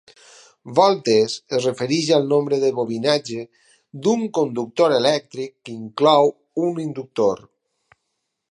"Voltes" 0.77 1.33
es 1.57 1.67
refereix 1.67 2.07
al 2.15 2.25
nombre 2.31 2.59
de 2.63 2.71
bobinatge 2.79 3.43
d'un 4.07 4.25
conductor 4.39 4.95
elèctric 5.01 5.53
que 5.69 5.75
inclou 5.77 6.35
un 6.71 6.81
inductor. 6.87 7.45